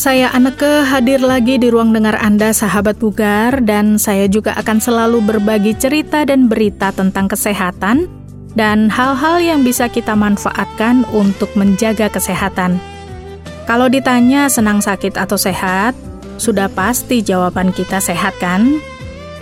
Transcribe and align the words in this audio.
Saya 0.00 0.32
Aneke 0.32 0.80
hadir 0.88 1.20
lagi 1.20 1.60
di 1.60 1.68
ruang 1.68 1.92
dengar 1.92 2.16
Anda 2.24 2.56
sahabat 2.56 2.96
bugar 3.04 3.60
dan 3.60 4.00
saya 4.00 4.32
juga 4.32 4.56
akan 4.56 4.80
selalu 4.80 5.20
berbagi 5.20 5.76
cerita 5.76 6.24
dan 6.24 6.48
berita 6.48 6.88
tentang 6.88 7.28
kesehatan 7.28 8.08
dan 8.56 8.88
hal-hal 8.88 9.44
yang 9.44 9.60
bisa 9.60 9.92
kita 9.92 10.16
manfaatkan 10.16 11.04
untuk 11.12 11.52
menjaga 11.52 12.08
kesehatan. 12.08 12.80
Kalau 13.68 13.92
ditanya 13.92 14.48
senang 14.48 14.80
sakit 14.80 15.20
atau 15.20 15.36
sehat, 15.36 15.92
sudah 16.40 16.72
pasti 16.72 17.20
jawaban 17.20 17.68
kita 17.68 18.00
sehat 18.00 18.32
kan? 18.40 18.80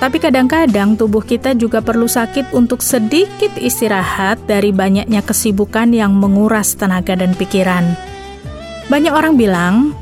Tapi 0.03 0.19
kadang-kadang 0.19 0.99
tubuh 0.99 1.23
kita 1.23 1.55
juga 1.55 1.79
perlu 1.79 2.11
sakit 2.11 2.51
untuk 2.51 2.83
sedikit 2.83 3.55
istirahat 3.63 4.43
dari 4.51 4.75
banyaknya 4.75 5.23
kesibukan 5.23 5.95
yang 5.95 6.19
menguras 6.19 6.75
tenaga 6.75 7.15
dan 7.15 7.39
pikiran. 7.39 7.95
Banyak 8.91 9.15
orang 9.15 9.39
bilang, 9.39 9.95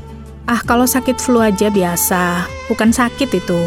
Ah, 0.47 0.63
kalau 0.63 0.87
sakit 0.87 1.19
flu 1.19 1.43
aja 1.43 1.67
biasa, 1.67 2.47
bukan 2.71 2.95
sakit 2.95 3.27
itu. 3.35 3.61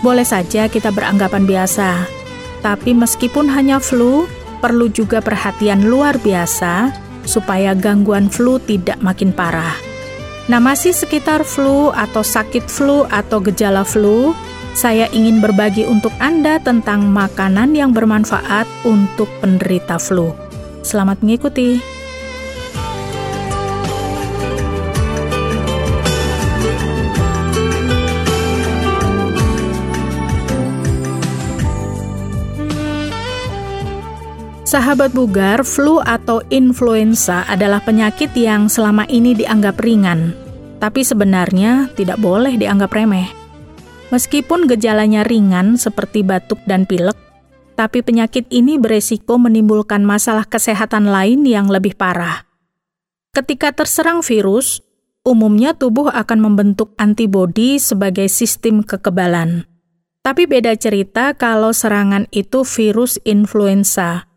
Boleh 0.00 0.24
saja 0.24 0.64
kita 0.64 0.88
beranggapan 0.96 1.44
biasa, 1.44 2.08
tapi 2.64 2.96
meskipun 2.96 3.52
hanya 3.52 3.76
flu, 3.76 4.24
perlu 4.64 4.88
juga 4.88 5.20
perhatian 5.20 5.84
luar 5.84 6.16
biasa 6.16 6.88
supaya 7.28 7.76
gangguan 7.76 8.32
flu 8.32 8.56
tidak 8.64 8.96
makin 9.04 9.28
parah. 9.28 9.76
Nah, 10.48 10.56
masih 10.56 10.96
sekitar 10.96 11.44
flu 11.44 11.92
atau 11.92 12.24
sakit 12.24 12.64
flu 12.64 13.04
atau 13.12 13.44
gejala 13.44 13.84
flu, 13.84 14.32
saya 14.72 15.04
ingin 15.12 15.44
berbagi 15.44 15.84
untuk 15.84 16.16
Anda 16.16 16.56
tentang 16.64 17.12
makanan 17.12 17.76
yang 17.76 17.92
bermanfaat 17.92 18.64
untuk 18.88 19.28
penderita 19.44 20.00
flu. 20.00 20.32
Selamat 20.80 21.20
mengikuti. 21.20 21.99
Sahabat 34.70 35.10
bugar, 35.10 35.66
flu 35.66 35.98
atau 35.98 36.46
influenza 36.46 37.42
adalah 37.50 37.82
penyakit 37.82 38.30
yang 38.38 38.70
selama 38.70 39.02
ini 39.10 39.34
dianggap 39.34 39.82
ringan, 39.82 40.30
tapi 40.78 41.02
sebenarnya 41.02 41.90
tidak 41.98 42.22
boleh 42.22 42.54
dianggap 42.54 42.94
remeh. 42.94 43.26
Meskipun 44.14 44.70
gejalanya 44.70 45.26
ringan 45.26 45.74
seperti 45.74 46.22
batuk 46.22 46.62
dan 46.70 46.86
pilek, 46.86 47.18
tapi 47.74 47.98
penyakit 47.98 48.46
ini 48.54 48.78
beresiko 48.78 49.42
menimbulkan 49.42 50.06
masalah 50.06 50.46
kesehatan 50.46 51.10
lain 51.10 51.42
yang 51.42 51.66
lebih 51.66 51.98
parah. 51.98 52.46
Ketika 53.34 53.74
terserang 53.74 54.22
virus, 54.22 54.86
umumnya 55.26 55.74
tubuh 55.74 56.14
akan 56.14 56.46
membentuk 56.46 56.94
antibodi 56.94 57.82
sebagai 57.82 58.30
sistem 58.30 58.86
kekebalan. 58.86 59.66
Tapi 60.22 60.46
beda 60.46 60.78
cerita 60.78 61.34
kalau 61.34 61.74
serangan 61.74 62.30
itu 62.30 62.62
virus 62.62 63.18
influenza 63.26 64.29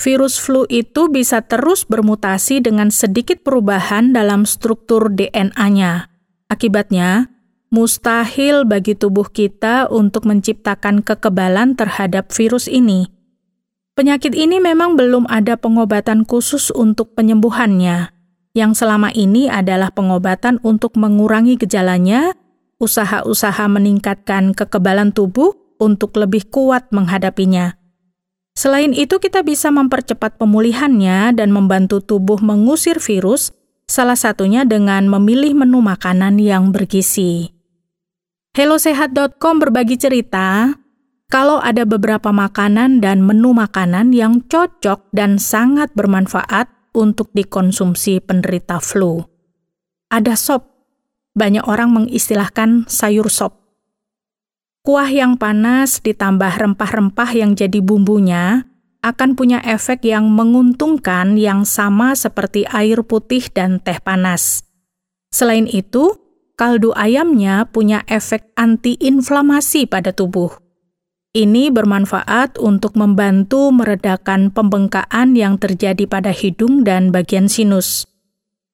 virus 0.00 0.40
flu 0.40 0.64
itu 0.72 1.12
bisa 1.12 1.44
terus 1.44 1.84
bermutasi 1.84 2.64
dengan 2.64 2.88
sedikit 2.88 3.44
perubahan 3.44 4.16
dalam 4.16 4.48
struktur 4.48 5.12
DNA-nya. 5.12 6.08
Akibatnya, 6.48 7.28
mustahil 7.68 8.64
bagi 8.64 8.96
tubuh 8.96 9.28
kita 9.28 9.92
untuk 9.92 10.24
menciptakan 10.24 11.04
kekebalan 11.04 11.76
terhadap 11.76 12.32
virus 12.32 12.64
ini. 12.64 13.12
Penyakit 13.92 14.32
ini 14.32 14.56
memang 14.56 14.96
belum 14.96 15.28
ada 15.28 15.60
pengobatan 15.60 16.24
khusus 16.24 16.72
untuk 16.72 17.12
penyembuhannya. 17.12 18.16
Yang 18.56 18.82
selama 18.82 19.12
ini 19.12 19.52
adalah 19.52 19.92
pengobatan 19.92 20.58
untuk 20.64 20.96
mengurangi 20.96 21.60
gejalanya, 21.60 22.32
usaha-usaha 22.80 23.68
meningkatkan 23.68 24.56
kekebalan 24.56 25.12
tubuh 25.12 25.54
untuk 25.78 26.16
lebih 26.16 26.48
kuat 26.48 26.88
menghadapinya. 26.90 27.79
Selain 28.60 28.92
itu, 28.92 29.16
kita 29.16 29.40
bisa 29.40 29.72
mempercepat 29.72 30.36
pemulihannya 30.36 31.32
dan 31.32 31.48
membantu 31.48 32.04
tubuh 32.04 32.44
mengusir 32.44 33.00
virus, 33.00 33.56
salah 33.88 34.20
satunya 34.20 34.68
dengan 34.68 35.08
memilih 35.08 35.56
menu 35.56 35.80
makanan 35.80 36.36
yang 36.36 36.68
bergizi. 36.68 37.56
HelloSehat.com 38.52 39.64
berbagi 39.64 39.96
cerita 39.96 40.76
kalau 41.32 41.56
ada 41.64 41.88
beberapa 41.88 42.36
makanan 42.36 43.00
dan 43.00 43.24
menu 43.24 43.56
makanan 43.56 44.12
yang 44.12 44.44
cocok 44.44 45.08
dan 45.16 45.40
sangat 45.40 45.88
bermanfaat 45.96 46.68
untuk 46.92 47.32
dikonsumsi 47.32 48.20
penderita 48.20 48.76
flu. 48.76 49.24
Ada 50.12 50.36
sop. 50.36 50.68
Banyak 51.32 51.64
orang 51.64 51.96
mengistilahkan 51.96 52.84
sayur 52.92 53.32
sop. 53.32 53.59
Kuah 54.80 55.12
yang 55.12 55.36
panas 55.36 56.00
ditambah 56.00 56.56
rempah-rempah 56.56 57.30
yang 57.36 57.52
jadi 57.52 57.84
bumbunya 57.84 58.64
akan 59.04 59.36
punya 59.36 59.60
efek 59.60 60.08
yang 60.08 60.32
menguntungkan 60.32 61.36
yang 61.36 61.68
sama 61.68 62.16
seperti 62.16 62.64
air 62.64 63.04
putih 63.04 63.44
dan 63.52 63.76
teh 63.76 64.00
panas. 64.00 64.64
Selain 65.28 65.68
itu, 65.68 66.16
kaldu 66.56 66.96
ayamnya 66.96 67.68
punya 67.68 68.08
efek 68.08 68.56
antiinflamasi 68.56 69.84
pada 69.84 70.16
tubuh. 70.16 70.56
Ini 71.30 71.70
bermanfaat 71.70 72.58
untuk 72.58 72.98
membantu 72.98 73.70
meredakan 73.70 74.50
pembengkakan 74.50 75.38
yang 75.38 75.62
terjadi 75.62 76.08
pada 76.10 76.34
hidung 76.34 76.82
dan 76.82 77.14
bagian 77.14 77.46
sinus. 77.46 78.09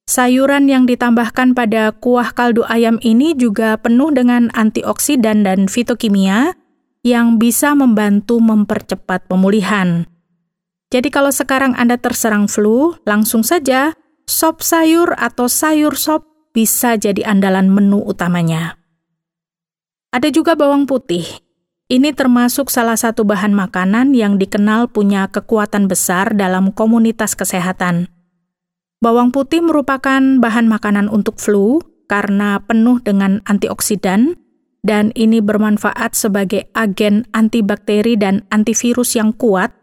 Sayuran 0.07 0.71
yang 0.71 0.87
ditambahkan 0.87 1.51
pada 1.51 1.91
kuah 1.91 2.31
kaldu 2.31 2.63
ayam 2.71 3.03
ini 3.03 3.35
juga 3.35 3.75
penuh 3.75 4.15
dengan 4.15 4.55
antioksidan 4.55 5.43
dan 5.43 5.67
fitokimia 5.67 6.55
yang 7.03 7.43
bisa 7.43 7.75
membantu 7.75 8.39
mempercepat 8.39 9.27
pemulihan. 9.27 10.07
Jadi 10.95 11.11
kalau 11.11 11.35
sekarang 11.35 11.75
Anda 11.75 11.99
terserang 11.99 12.47
flu, 12.47 12.95
langsung 13.03 13.43
saja 13.43 13.99
sop 14.31 14.63
sayur 14.63 15.11
atau 15.19 15.51
sayur 15.51 15.99
sop 15.99 16.23
bisa 16.55 16.95
jadi 16.95 17.27
andalan 17.27 17.67
menu 17.67 17.99
utamanya. 18.07 18.79
Ada 20.15 20.31
juga 20.31 20.55
bawang 20.55 20.87
putih. 20.87 21.27
Ini 21.91 22.15
termasuk 22.15 22.71
salah 22.71 22.99
satu 22.99 23.27
bahan 23.27 23.55
makanan 23.55 24.15
yang 24.15 24.39
dikenal 24.39 24.87
punya 24.87 25.27
kekuatan 25.31 25.91
besar 25.91 26.31
dalam 26.35 26.71
komunitas 26.71 27.35
kesehatan. 27.35 28.16
Bawang 29.05 29.29
putih 29.29 29.61
merupakan 29.61 30.21
bahan 30.41 30.67
makanan 30.73 31.13
untuk 31.13 31.37
flu 31.37 31.85
karena 32.09 32.65
penuh 32.65 32.97
dengan 33.05 33.45
antioksidan 33.45 34.41
dan 34.87 35.11
ini 35.19 35.43
bermanfaat 35.43 36.17
sebagai 36.17 36.71
agen 36.73 37.29
antibakteri 37.37 38.17
dan 38.17 38.47
antivirus 38.49 39.19
yang 39.19 39.37
kuat 39.37 39.75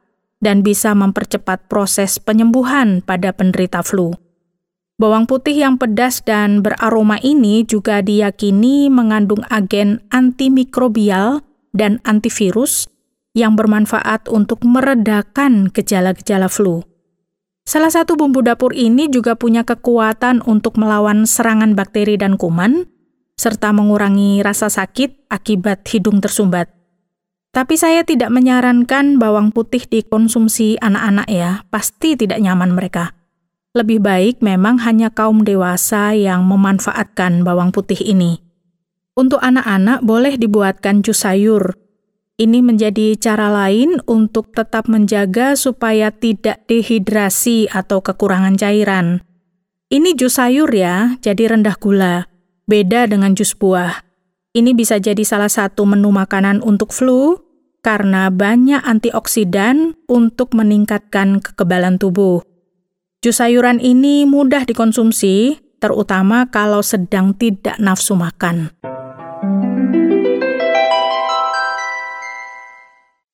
dan 0.42 0.66
bisa 0.66 0.96
mempercepat 0.98 1.70
proses 1.70 2.18
penyembuhan 2.18 3.04
pada 3.06 3.36
penderita 3.36 3.86
flu. 3.86 4.16
Bawang 4.98 5.28
putih 5.28 5.62
yang 5.62 5.76
pedas 5.76 6.24
dan 6.24 6.64
beraroma 6.64 7.20
ini 7.20 7.68
juga 7.68 8.00
diyakini 8.00 8.88
mengandung 8.88 9.44
agen 9.52 10.02
antimikrobial 10.10 11.44
dan 11.76 12.02
antivirus 12.08 12.88
yang 13.34 13.58
bermanfaat 13.58 14.30
untuk 14.30 14.62
meredakan 14.62 15.70
gejala-gejala 15.74 16.48
flu. 16.48 16.93
Salah 17.64 17.92
satu 17.92 18.20
bumbu 18.20 18.44
dapur 18.44 18.76
ini 18.76 19.08
juga 19.08 19.40
punya 19.40 19.64
kekuatan 19.64 20.44
untuk 20.44 20.76
melawan 20.76 21.24
serangan 21.24 21.80
bakteri 21.80 22.20
dan 22.20 22.36
kuman, 22.36 22.92
serta 23.40 23.72
mengurangi 23.72 24.44
rasa 24.44 24.68
sakit 24.68 25.32
akibat 25.32 25.88
hidung 25.88 26.20
tersumbat. 26.20 26.68
Tapi 27.54 27.78
saya 27.78 28.02
tidak 28.02 28.34
menyarankan 28.34 29.22
bawang 29.22 29.54
putih 29.54 29.86
dikonsumsi 29.86 30.82
anak-anak 30.82 31.28
ya, 31.30 31.52
pasti 31.70 32.18
tidak 32.18 32.42
nyaman 32.42 32.74
mereka. 32.74 33.14
Lebih 33.78 34.02
baik 34.02 34.36
memang 34.42 34.82
hanya 34.84 35.14
kaum 35.14 35.46
dewasa 35.46 36.18
yang 36.18 36.46
memanfaatkan 36.50 37.46
bawang 37.46 37.70
putih 37.70 37.98
ini. 38.02 38.42
Untuk 39.14 39.38
anak-anak 39.42 40.02
boleh 40.02 40.38
dibuatkan 40.42 41.06
jus 41.06 41.22
sayur, 41.22 41.78
ini 42.42 42.66
menjadi 42.66 43.14
cara 43.20 43.54
lain 43.54 44.02
untuk 44.10 44.50
tetap 44.58 44.90
menjaga 44.90 45.54
supaya 45.54 46.10
tidak 46.10 46.66
dehidrasi 46.66 47.70
atau 47.70 48.02
kekurangan 48.02 48.58
cairan. 48.58 49.22
Ini 49.94 50.18
jus 50.18 50.42
sayur 50.42 50.74
ya, 50.74 51.22
jadi 51.22 51.54
rendah 51.54 51.78
gula. 51.78 52.26
Beda 52.66 53.06
dengan 53.06 53.38
jus 53.38 53.54
buah. 53.54 54.02
Ini 54.54 54.74
bisa 54.74 54.98
jadi 54.98 55.22
salah 55.22 55.50
satu 55.50 55.86
menu 55.86 56.10
makanan 56.10 56.66
untuk 56.66 56.90
flu 56.90 57.38
karena 57.86 58.34
banyak 58.34 58.82
antioksidan 58.82 59.94
untuk 60.10 60.58
meningkatkan 60.58 61.38
kekebalan 61.44 62.02
tubuh. 62.02 62.42
Jus 63.22 63.38
sayuran 63.38 63.78
ini 63.78 64.26
mudah 64.26 64.66
dikonsumsi, 64.66 65.62
terutama 65.78 66.50
kalau 66.50 66.82
sedang 66.82 67.38
tidak 67.38 67.78
nafsu 67.78 68.18
makan. 68.18 68.74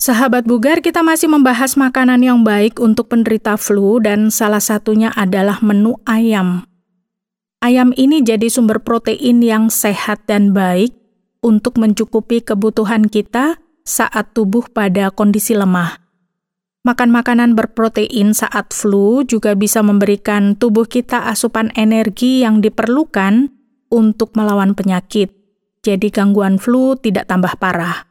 Sahabat 0.10 0.50
bugar, 0.50 0.82
kita 0.82 1.06
masih 1.06 1.30
membahas 1.30 1.78
makanan 1.78 2.26
yang 2.26 2.42
baik 2.42 2.82
untuk 2.82 3.14
penderita 3.14 3.62
flu 3.62 4.02
dan 4.02 4.34
salah 4.34 4.58
satunya 4.58 5.14
adalah 5.14 5.62
menu 5.62 6.02
ayam. 6.10 6.66
Ayam 7.62 7.94
ini 7.94 8.26
jadi 8.26 8.50
sumber 8.50 8.82
protein 8.82 9.46
yang 9.46 9.70
sehat 9.70 10.26
dan 10.26 10.50
baik 10.50 10.98
untuk 11.46 11.78
mencukupi 11.78 12.42
kebutuhan 12.42 13.06
kita 13.06 13.62
saat 13.86 14.34
tubuh 14.34 14.66
pada 14.74 15.14
kondisi 15.14 15.54
lemah. 15.54 16.02
Makan 16.90 17.14
makanan 17.14 17.54
berprotein 17.54 18.34
saat 18.34 18.74
flu 18.74 19.22
juga 19.22 19.54
bisa 19.54 19.86
memberikan 19.86 20.58
tubuh 20.58 20.90
kita 20.90 21.30
asupan 21.30 21.70
energi 21.78 22.42
yang 22.42 22.66
diperlukan 22.66 23.54
untuk 23.94 24.34
melawan 24.34 24.74
penyakit. 24.74 25.30
Jadi 25.86 26.10
gangguan 26.10 26.58
flu 26.58 26.98
tidak 26.98 27.30
tambah 27.30 27.62
parah. 27.62 28.09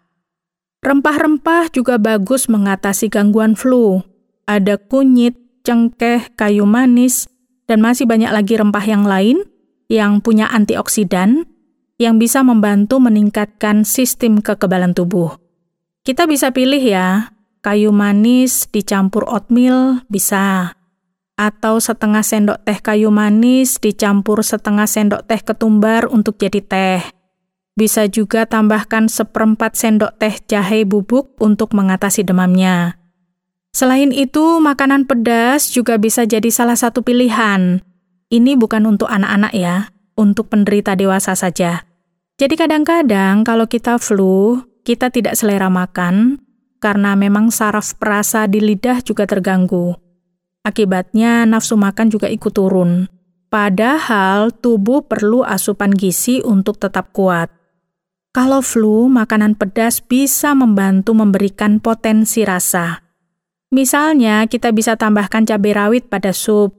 Rempah-rempah 0.78 1.74
juga 1.74 1.98
bagus 1.98 2.46
mengatasi 2.46 3.10
gangguan 3.10 3.58
flu. 3.58 4.06
Ada 4.46 4.78
kunyit, 4.78 5.34
cengkeh, 5.66 6.32
kayu 6.38 6.64
manis, 6.64 7.26
dan 7.66 7.82
masih 7.82 8.06
banyak 8.06 8.30
lagi 8.30 8.54
rempah 8.54 8.86
yang 8.86 9.04
lain 9.04 9.42
yang 9.90 10.22
punya 10.22 10.46
antioksidan 10.48 11.44
yang 11.98 12.16
bisa 12.16 12.46
membantu 12.46 13.02
meningkatkan 13.02 13.82
sistem 13.82 14.38
kekebalan 14.38 14.94
tubuh. 14.94 15.34
Kita 16.06 16.30
bisa 16.30 16.54
pilih 16.54 16.80
ya, 16.80 17.34
kayu 17.60 17.90
manis 17.90 18.70
dicampur 18.70 19.26
oatmeal 19.26 20.06
bisa. 20.06 20.78
Atau 21.34 21.82
setengah 21.82 22.22
sendok 22.22 22.62
teh 22.62 22.78
kayu 22.78 23.10
manis 23.10 23.82
dicampur 23.82 24.46
setengah 24.46 24.86
sendok 24.86 25.26
teh 25.26 25.42
ketumbar 25.42 26.06
untuk 26.06 26.38
jadi 26.38 26.62
teh. 26.62 27.02
Bisa 27.78 28.10
juga 28.10 28.42
tambahkan 28.42 29.06
seperempat 29.06 29.78
sendok 29.78 30.18
teh 30.18 30.34
jahe 30.50 30.82
bubuk 30.82 31.38
untuk 31.38 31.78
mengatasi 31.78 32.26
demamnya. 32.26 32.98
Selain 33.70 34.10
itu, 34.10 34.58
makanan 34.58 35.06
pedas 35.06 35.70
juga 35.70 35.94
bisa 35.94 36.26
jadi 36.26 36.50
salah 36.50 36.74
satu 36.74 37.06
pilihan. 37.06 37.78
Ini 38.34 38.58
bukan 38.58 38.82
untuk 38.82 39.06
anak-anak 39.06 39.54
ya, 39.54 39.94
untuk 40.18 40.50
penderita 40.50 40.98
dewasa 40.98 41.38
saja. 41.38 41.86
Jadi 42.42 42.58
kadang-kadang 42.58 43.46
kalau 43.46 43.70
kita 43.70 44.02
flu, 44.02 44.66
kita 44.82 45.14
tidak 45.14 45.38
selera 45.38 45.70
makan, 45.70 46.42
karena 46.82 47.14
memang 47.14 47.54
saraf 47.54 47.94
perasa 47.94 48.50
di 48.50 48.58
lidah 48.58 49.06
juga 49.06 49.22
terganggu. 49.22 49.94
Akibatnya 50.66 51.46
nafsu 51.46 51.78
makan 51.78 52.10
juga 52.10 52.26
ikut 52.26 52.50
turun. 52.50 53.06
Padahal 53.48 54.50
tubuh 54.50 55.06
perlu 55.06 55.46
asupan 55.46 55.94
gizi 55.94 56.42
untuk 56.42 56.82
tetap 56.82 57.14
kuat. 57.14 57.57
Kalau 58.38 58.62
flu, 58.62 59.10
makanan 59.10 59.58
pedas 59.58 59.98
bisa 59.98 60.54
membantu 60.54 61.10
memberikan 61.10 61.82
potensi 61.82 62.46
rasa. 62.46 63.02
Misalnya, 63.74 64.46
kita 64.46 64.70
bisa 64.70 64.94
tambahkan 64.94 65.42
cabai 65.42 65.74
rawit 65.74 66.06
pada 66.06 66.30
sup. 66.30 66.70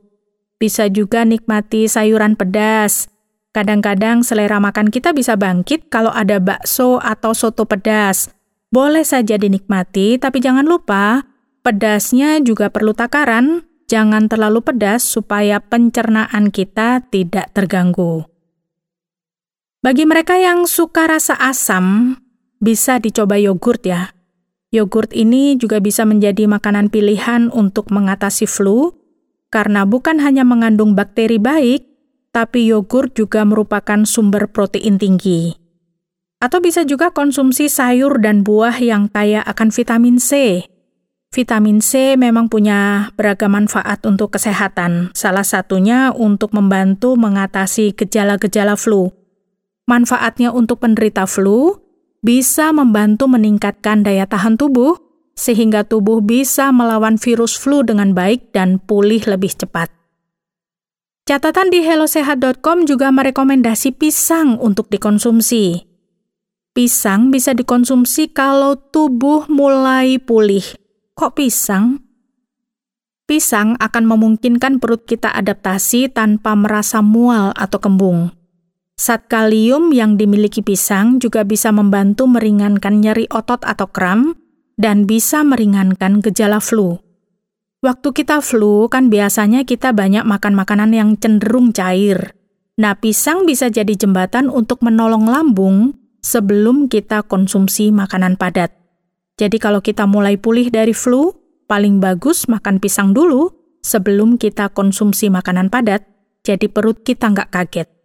Bisa 0.56 0.88
juga 0.88 1.28
nikmati 1.28 1.92
sayuran 1.92 2.40
pedas. 2.40 3.12
Kadang-kadang 3.52 4.24
selera 4.24 4.64
makan 4.64 4.88
kita 4.88 5.12
bisa 5.12 5.36
bangkit 5.36 5.92
kalau 5.92 6.16
ada 6.16 6.40
bakso 6.40 6.96
atau 7.04 7.36
soto 7.36 7.68
pedas. 7.68 8.32
Boleh 8.72 9.04
saja 9.04 9.36
dinikmati, 9.36 10.16
tapi 10.16 10.40
jangan 10.40 10.64
lupa, 10.64 11.28
pedasnya 11.60 12.40
juga 12.40 12.72
perlu 12.72 12.96
takaran. 12.96 13.68
Jangan 13.92 14.32
terlalu 14.32 14.64
pedas 14.64 15.04
supaya 15.04 15.60
pencernaan 15.60 16.56
kita 16.56 17.04
tidak 17.12 17.52
terganggu. 17.52 18.39
Bagi 19.80 20.04
mereka 20.04 20.36
yang 20.36 20.68
suka 20.68 21.08
rasa 21.08 21.40
asam, 21.40 22.20
bisa 22.60 23.00
dicoba 23.00 23.40
yogurt 23.40 23.88
ya. 23.88 24.12
Yogurt 24.76 25.16
ini 25.16 25.56
juga 25.56 25.80
bisa 25.80 26.04
menjadi 26.04 26.52
makanan 26.52 26.92
pilihan 26.92 27.48
untuk 27.48 27.88
mengatasi 27.88 28.44
flu, 28.44 28.92
karena 29.48 29.88
bukan 29.88 30.20
hanya 30.20 30.44
mengandung 30.44 31.00
bakteri 31.00 31.40
baik, 31.40 31.88
tapi 32.36 32.68
yogurt 32.68 33.16
juga 33.16 33.48
merupakan 33.48 34.04
sumber 34.04 34.52
protein 34.52 35.00
tinggi. 35.00 35.56
Atau 36.44 36.60
bisa 36.60 36.84
juga 36.84 37.16
konsumsi 37.16 37.72
sayur 37.72 38.20
dan 38.20 38.44
buah 38.44 38.76
yang 38.84 39.08
kaya 39.08 39.40
akan 39.48 39.72
vitamin 39.72 40.20
C. 40.20 40.60
Vitamin 41.32 41.80
C 41.80 42.20
memang 42.20 42.52
punya 42.52 43.16
beragam 43.16 43.56
manfaat 43.56 44.04
untuk 44.04 44.36
kesehatan, 44.36 45.16
salah 45.16 45.48
satunya 45.48 46.12
untuk 46.12 46.52
membantu 46.52 47.16
mengatasi 47.16 47.96
gejala-gejala 47.96 48.76
flu. 48.76 49.19
Manfaatnya 49.90 50.54
untuk 50.54 50.86
penderita 50.86 51.26
flu 51.26 51.74
bisa 52.22 52.70
membantu 52.70 53.26
meningkatkan 53.26 54.06
daya 54.06 54.30
tahan 54.30 54.54
tubuh, 54.54 55.02
sehingga 55.34 55.82
tubuh 55.82 56.22
bisa 56.22 56.70
melawan 56.70 57.18
virus 57.18 57.58
flu 57.58 57.82
dengan 57.82 58.14
baik 58.14 58.54
dan 58.54 58.78
pulih 58.78 59.26
lebih 59.26 59.50
cepat. 59.50 59.90
Catatan 61.26 61.74
di 61.74 61.82
hellosehat.com 61.82 62.86
juga 62.86 63.10
merekomendasi 63.10 63.98
pisang 63.98 64.62
untuk 64.62 64.94
dikonsumsi. 64.94 65.90
Pisang 66.74 67.34
bisa 67.34 67.58
dikonsumsi 67.58 68.30
kalau 68.30 68.78
tubuh 68.78 69.50
mulai 69.50 70.22
pulih. 70.22 70.66
Kok 71.18 71.34
pisang? 71.34 72.02
Pisang 73.26 73.74
akan 73.78 74.04
memungkinkan 74.06 74.78
perut 74.78 75.06
kita 75.10 75.34
adaptasi 75.34 76.14
tanpa 76.14 76.54
merasa 76.54 77.02
mual 77.02 77.54
atau 77.58 77.78
kembung. 77.78 78.39
Zat 79.00 79.32
kalium 79.32 79.96
yang 79.96 80.20
dimiliki 80.20 80.60
pisang 80.60 81.24
juga 81.24 81.48
bisa 81.48 81.72
membantu 81.72 82.28
meringankan 82.28 83.00
nyeri 83.00 83.32
otot 83.32 83.64
atau 83.64 83.88
kram 83.88 84.36
dan 84.76 85.08
bisa 85.08 85.40
meringankan 85.48 86.20
gejala 86.20 86.60
flu. 86.60 87.00
Waktu 87.80 88.12
kita 88.12 88.44
flu 88.44 88.92
kan 88.92 89.08
biasanya 89.08 89.64
kita 89.64 89.96
banyak 89.96 90.28
makan 90.28 90.52
makanan 90.52 90.92
yang 90.92 91.16
cenderung 91.16 91.72
cair. 91.72 92.36
Nah, 92.76 93.00
pisang 93.00 93.48
bisa 93.48 93.72
jadi 93.72 93.96
jembatan 93.96 94.52
untuk 94.52 94.84
menolong 94.84 95.32
lambung 95.32 95.96
sebelum 96.20 96.92
kita 96.92 97.24
konsumsi 97.24 97.96
makanan 97.96 98.36
padat. 98.36 98.76
Jadi 99.40 99.64
kalau 99.64 99.80
kita 99.80 100.12
mulai 100.12 100.36
pulih 100.36 100.68
dari 100.68 100.92
flu, 100.92 101.32
paling 101.72 102.04
bagus 102.04 102.52
makan 102.52 102.84
pisang 102.84 103.16
dulu 103.16 103.56
sebelum 103.80 104.36
kita 104.36 104.76
konsumsi 104.76 105.32
makanan 105.32 105.72
padat, 105.72 106.04
jadi 106.44 106.68
perut 106.68 107.00
kita 107.08 107.32
nggak 107.32 107.48
kaget. 107.48 107.99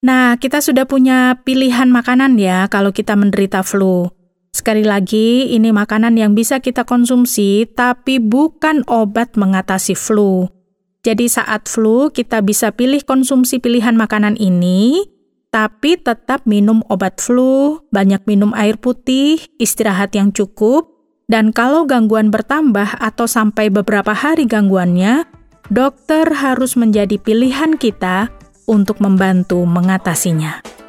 Nah, 0.00 0.40
kita 0.40 0.64
sudah 0.64 0.88
punya 0.88 1.44
pilihan 1.44 1.92
makanan 1.92 2.40
ya 2.40 2.64
kalau 2.72 2.88
kita 2.88 3.12
menderita 3.20 3.60
flu. 3.60 4.08
Sekali 4.50 4.80
lagi, 4.80 5.52
ini 5.52 5.70
makanan 5.70 6.16
yang 6.16 6.32
bisa 6.32 6.58
kita 6.58 6.88
konsumsi, 6.88 7.68
tapi 7.68 8.16
bukan 8.16 8.82
obat 8.88 9.36
mengatasi 9.36 9.92
flu. 9.92 10.48
Jadi 11.04 11.28
saat 11.28 11.68
flu, 11.68 12.08
kita 12.08 12.40
bisa 12.40 12.72
pilih 12.72 13.04
konsumsi 13.04 13.60
pilihan 13.60 13.94
makanan 13.94 14.40
ini, 14.40 15.04
tapi 15.52 16.00
tetap 16.00 16.48
minum 16.48 16.80
obat 16.88 17.20
flu, 17.20 17.84
banyak 17.92 18.24
minum 18.24 18.56
air 18.56 18.80
putih, 18.80 19.38
istirahat 19.60 20.16
yang 20.16 20.32
cukup, 20.32 20.88
dan 21.30 21.52
kalau 21.54 21.84
gangguan 21.84 22.32
bertambah 22.32 22.98
atau 22.98 23.28
sampai 23.28 23.70
beberapa 23.70 24.16
hari 24.16 24.48
gangguannya, 24.48 25.28
dokter 25.70 26.26
harus 26.34 26.74
menjadi 26.74 27.20
pilihan 27.22 27.78
kita 27.78 28.39
untuk 28.70 29.02
membantu 29.02 29.58
mengatasinya. 29.66 30.79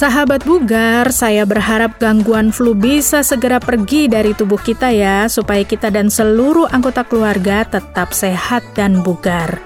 Sahabat 0.00 0.48
bugar, 0.48 1.12
saya 1.12 1.44
berharap 1.44 2.00
gangguan 2.00 2.48
flu 2.56 2.72
bisa 2.72 3.20
segera 3.20 3.60
pergi 3.60 4.08
dari 4.08 4.32
tubuh 4.32 4.56
kita 4.56 4.88
ya, 4.88 5.28
supaya 5.28 5.60
kita 5.60 5.92
dan 5.92 6.08
seluruh 6.08 6.64
anggota 6.72 7.04
keluarga 7.04 7.68
tetap 7.68 8.16
sehat 8.16 8.64
dan 8.72 9.04
bugar. 9.04 9.60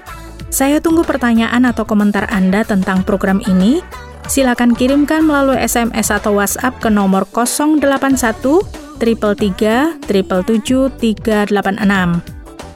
Saya 0.51 0.83
tunggu 0.83 1.07
pertanyaan 1.07 1.63
atau 1.63 1.87
komentar 1.87 2.27
Anda 2.27 2.67
tentang 2.67 3.07
program 3.07 3.39
ini. 3.47 3.79
Silakan 4.27 4.75
kirimkan 4.75 5.23
melalui 5.23 5.55
SMS 5.55 6.11
atau 6.11 6.35
WhatsApp 6.35 6.83
ke 6.83 6.91
nomor 6.91 7.23
081 7.31 8.19
333 8.99 10.03
386 10.03 10.99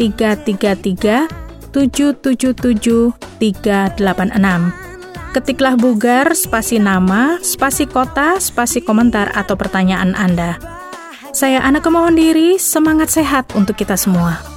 333 0.00 1.28
777 1.76 3.12
386 3.36 4.83
Ketiklah 5.34 5.74
bugar, 5.74 6.30
spasi 6.38 6.78
nama, 6.78 7.42
spasi 7.42 7.90
kota, 7.90 8.38
spasi 8.38 8.78
komentar 8.78 9.34
atau 9.34 9.58
pertanyaan 9.58 10.14
Anda. 10.14 10.62
Saya 11.34 11.58
Ana 11.58 11.82
kemohon 11.82 12.14
diri, 12.14 12.54
semangat 12.54 13.10
sehat 13.10 13.50
untuk 13.58 13.74
kita 13.74 13.98
semua. 13.98 14.53